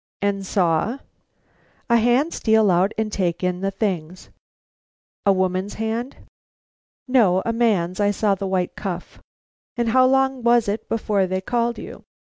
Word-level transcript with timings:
"And 0.23 0.43
saw" 0.43 0.97
"A 1.91 1.97
hand 1.97 2.33
steal 2.33 2.71
out 2.71 2.91
and 2.97 3.11
take 3.11 3.43
in 3.43 3.61
the 3.61 3.69
things." 3.69 4.31
"A 5.27 5.31
woman's 5.31 5.75
hand?" 5.75 6.17
"No; 7.07 7.43
a 7.45 7.53
man's. 7.53 7.99
I 7.99 8.09
saw 8.09 8.33
the 8.33 8.47
white 8.47 8.75
cuff." 8.75 9.21
"And 9.77 9.89
how 9.89 10.07
long 10.07 10.41
was 10.41 10.67
it 10.67 10.89
before 10.89 11.27
they 11.27 11.39
called 11.39 11.77
you?" 11.77 12.03